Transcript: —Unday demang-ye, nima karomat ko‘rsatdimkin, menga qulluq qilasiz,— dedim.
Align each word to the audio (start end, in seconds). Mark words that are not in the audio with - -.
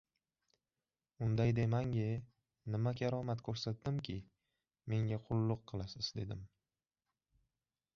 —Unday 1.25 1.51
demang-ye, 1.59 2.07
nima 2.77 2.95
karomat 3.03 3.45
ko‘rsatdimkin, 3.51 4.25
menga 4.95 5.23
qulluq 5.29 5.67
qilasiz,— 5.73 6.13
dedim. 6.23 6.47